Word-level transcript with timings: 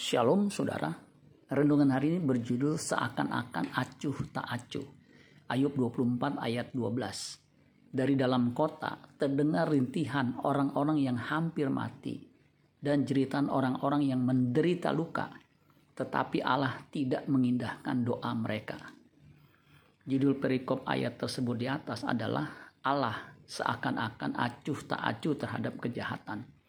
Shalom 0.00 0.48
saudara. 0.48 0.96
Renungan 1.52 1.92
hari 1.92 2.16
ini 2.16 2.24
berjudul 2.24 2.80
seakan-akan 2.80 3.68
acuh 3.76 4.16
tak 4.32 4.48
acuh. 4.48 4.88
Ayub 5.52 5.76
24 5.76 6.40
ayat 6.40 6.72
12. 6.72 7.92
Dari 7.92 8.16
dalam 8.16 8.56
kota 8.56 8.96
terdengar 9.20 9.68
rintihan 9.68 10.40
orang-orang 10.40 11.04
yang 11.04 11.20
hampir 11.20 11.68
mati 11.68 12.16
dan 12.80 13.04
jeritan 13.04 13.52
orang-orang 13.52 14.08
yang 14.08 14.24
menderita 14.24 14.88
luka. 14.88 15.36
Tetapi 15.92 16.40
Allah 16.40 16.80
tidak 16.88 17.28
mengindahkan 17.28 18.00
doa 18.00 18.32
mereka. 18.32 18.80
Judul 20.08 20.40
perikop 20.40 20.80
ayat 20.88 21.20
tersebut 21.20 21.60
di 21.60 21.68
atas 21.68 22.08
adalah 22.08 22.72
Allah 22.88 23.36
seakan-akan 23.44 24.32
acuh 24.32 24.80
tak 24.80 25.00
acuh 25.04 25.36
terhadap 25.36 25.76
kejahatan. 25.76 26.59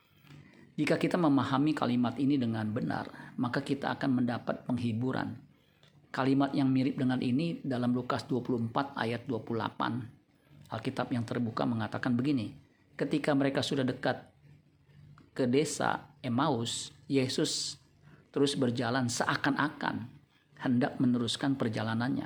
Jika 0.82 0.98
kita 0.98 1.14
memahami 1.14 1.78
kalimat 1.78 2.18
ini 2.18 2.42
dengan 2.42 2.66
benar, 2.74 3.06
maka 3.38 3.62
kita 3.62 3.94
akan 3.94 4.18
mendapat 4.18 4.66
penghiburan. 4.66 5.38
Kalimat 6.10 6.58
yang 6.58 6.74
mirip 6.74 6.98
dengan 6.98 7.22
ini 7.22 7.62
dalam 7.62 7.94
Lukas 7.94 8.26
24 8.26 8.98
ayat 8.98 9.30
28. 9.30 10.74
Alkitab 10.74 11.14
yang 11.14 11.22
terbuka 11.22 11.70
mengatakan 11.70 12.18
begini, 12.18 12.58
ketika 12.98 13.30
mereka 13.38 13.62
sudah 13.62 13.86
dekat 13.86 14.26
ke 15.38 15.46
desa 15.46 16.18
Emmaus, 16.26 16.90
Yesus 17.06 17.78
terus 18.34 18.58
berjalan 18.58 19.06
seakan-akan 19.06 20.10
hendak 20.66 20.98
meneruskan 20.98 21.62
perjalanannya. 21.62 22.26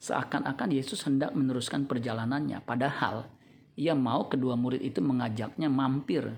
Seakan-akan 0.00 0.72
Yesus 0.72 1.04
hendak 1.04 1.36
meneruskan 1.36 1.84
perjalanannya, 1.84 2.64
padahal 2.64 3.28
ia 3.76 3.92
mau 3.92 4.24
kedua 4.32 4.56
murid 4.56 4.80
itu 4.80 5.04
mengajaknya 5.04 5.68
mampir 5.68 6.32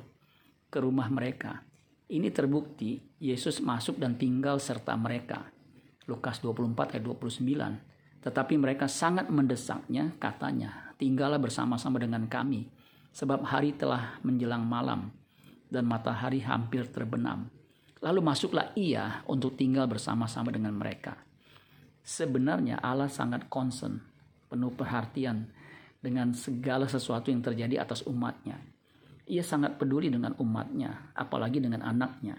ke 0.70 0.78
rumah 0.82 1.08
mereka. 1.08 1.62
Ini 2.06 2.30
terbukti 2.30 3.02
Yesus 3.18 3.58
masuk 3.58 3.98
dan 3.98 4.14
tinggal 4.14 4.62
serta 4.62 4.94
mereka. 4.94 5.50
Lukas 6.06 6.38
24 6.38 6.94
ayat 6.94 7.02
29. 7.02 8.22
Tetapi 8.22 8.54
mereka 8.58 8.86
sangat 8.86 9.26
mendesaknya 9.26 10.14
katanya, 10.18 10.94
tinggallah 10.98 11.38
bersama-sama 11.38 11.98
dengan 11.98 12.26
kami, 12.30 12.70
sebab 13.10 13.42
hari 13.42 13.74
telah 13.74 14.18
menjelang 14.22 14.62
malam 14.62 15.10
dan 15.66 15.86
matahari 15.86 16.42
hampir 16.42 16.86
terbenam. 16.90 17.50
Lalu 18.02 18.22
masuklah 18.22 18.70
ia 18.78 19.22
untuk 19.26 19.58
tinggal 19.58 19.90
bersama-sama 19.90 20.54
dengan 20.54 20.78
mereka. 20.78 21.18
Sebenarnya 22.06 22.78
Allah 22.78 23.10
sangat 23.10 23.50
concern, 23.50 23.98
penuh 24.46 24.70
perhatian 24.70 25.50
dengan 25.98 26.30
segala 26.38 26.86
sesuatu 26.86 27.34
yang 27.34 27.42
terjadi 27.42 27.82
atas 27.82 28.06
umatnya 28.06 28.75
ia 29.26 29.42
sangat 29.42 29.74
peduli 29.74 30.06
dengan 30.06 30.38
umatnya, 30.38 31.10
apalagi 31.18 31.58
dengan 31.58 31.82
anaknya. 31.82 32.38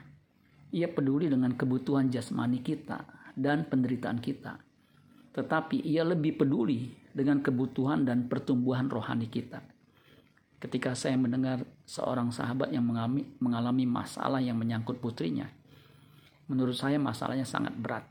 Ia 0.71 0.87
peduli 0.87 1.27
dengan 1.27 1.51
kebutuhan 1.51 2.07
jasmani 2.07 2.63
kita 2.63 3.03
dan 3.35 3.67
penderitaan 3.67 4.23
kita. 4.23 4.55
Tetapi 5.35 5.83
ia 5.83 6.07
lebih 6.07 6.39
peduli 6.39 6.95
dengan 7.11 7.43
kebutuhan 7.43 8.07
dan 8.07 8.31
pertumbuhan 8.31 8.87
rohani 8.87 9.27
kita. 9.27 9.59
Ketika 10.57 10.97
saya 10.97 11.19
mendengar 11.19 11.61
seorang 11.85 12.33
sahabat 12.33 12.73
yang 12.73 12.87
mengalami, 13.37 13.85
masalah 13.85 14.41
yang 14.41 14.57
menyangkut 14.57 14.97
putrinya, 14.97 15.45
menurut 16.49 16.73
saya 16.73 16.97
masalahnya 16.97 17.45
sangat 17.45 17.77
berat. 17.77 18.07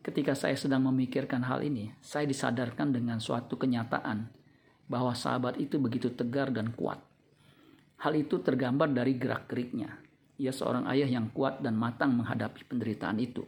Ketika 0.00 0.32
saya 0.32 0.56
sedang 0.56 0.88
memikirkan 0.88 1.44
hal 1.44 1.60
ini, 1.60 1.92
saya 2.00 2.24
disadarkan 2.24 2.94
dengan 2.94 3.20
suatu 3.20 3.60
kenyataan 3.60 4.30
bahwa 4.88 5.12
sahabat 5.12 5.60
itu 5.60 5.76
begitu 5.76 6.08
tegar 6.08 6.48
dan 6.48 6.72
kuat 6.72 7.07
Hal 7.98 8.14
itu 8.14 8.38
tergambar 8.38 8.94
dari 8.94 9.18
gerak-geriknya. 9.18 9.90
Ia 10.38 10.54
seorang 10.54 10.86
ayah 10.86 11.10
yang 11.10 11.34
kuat 11.34 11.58
dan 11.58 11.74
matang 11.74 12.14
menghadapi 12.14 12.62
penderitaan 12.62 13.18
itu. 13.18 13.42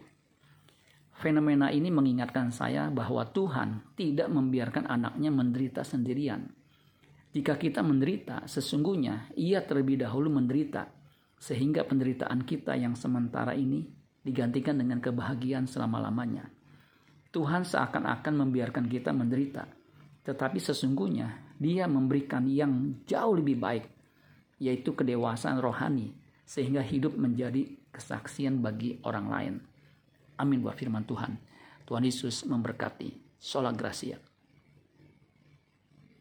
Fenomena 1.14 1.70
ini 1.70 1.86
mengingatkan 1.86 2.50
saya 2.50 2.90
bahwa 2.90 3.22
Tuhan 3.30 3.94
tidak 3.94 4.26
membiarkan 4.26 4.90
anaknya 4.90 5.30
menderita 5.30 5.86
sendirian. 5.86 6.50
Jika 7.30 7.54
kita 7.54 7.86
menderita, 7.86 8.50
sesungguhnya 8.50 9.30
ia 9.38 9.62
terlebih 9.62 10.02
dahulu 10.02 10.34
menderita, 10.34 10.90
sehingga 11.38 11.86
penderitaan 11.86 12.42
kita 12.42 12.74
yang 12.74 12.98
sementara 12.98 13.54
ini 13.54 13.86
digantikan 14.18 14.74
dengan 14.74 14.98
kebahagiaan 14.98 15.70
selama-lamanya. 15.70 16.50
Tuhan 17.30 17.62
seakan-akan 17.62 18.34
membiarkan 18.34 18.90
kita 18.90 19.14
menderita, 19.14 19.62
tetapi 20.26 20.58
sesungguhnya 20.58 21.54
Dia 21.60 21.86
memberikan 21.86 22.50
yang 22.50 23.04
jauh 23.06 23.36
lebih 23.36 23.60
baik 23.60 23.99
yaitu 24.60 24.92
kedewasaan 24.92 25.58
rohani, 25.58 26.12
sehingga 26.44 26.84
hidup 26.84 27.16
menjadi 27.16 27.66
kesaksian 27.90 28.60
bagi 28.60 29.00
orang 29.02 29.26
lain. 29.26 29.54
Amin 30.36 30.60
buat 30.60 30.76
firman 30.76 31.08
Tuhan. 31.08 31.40
Tuhan 31.88 32.04
Yesus 32.06 32.46
memberkati. 32.46 33.18
Sola 33.40 33.72
Gracia. 33.72 34.29